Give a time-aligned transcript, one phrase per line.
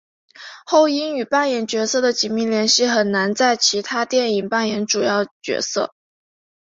[0.65, 5.93] 后因与扮演角色的紧密联系很难在其他电影扮演主要角色。